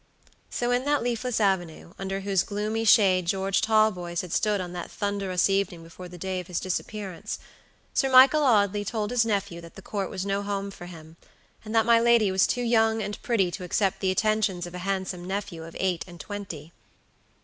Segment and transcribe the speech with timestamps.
[0.49, 4.89] So in that leafless avenue, under whose gloomy shade George Talboys had stood on that
[4.89, 7.37] thunderous evening before the day of his disappearance,
[7.93, 11.17] Sir Michael Audley told his nephew that the Court was no home for him,
[11.63, 14.79] and that my lady was too young and pretty to accept the attentions of a
[14.89, 16.73] handsome nephew of eight and twenty.